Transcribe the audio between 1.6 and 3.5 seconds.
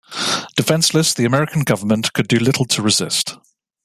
government could do little to resist.